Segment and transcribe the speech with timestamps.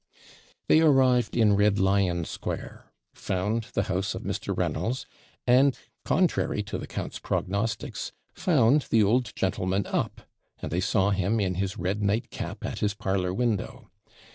[0.67, 4.51] They arrived in Red Lion Square, found the house of Mr.
[4.57, 5.05] Reynolds,
[5.45, 10.21] and, contrary to the count's prognostics, found the old gentleman up,
[10.57, 13.91] and they saw him in his red night cap at his parlour window.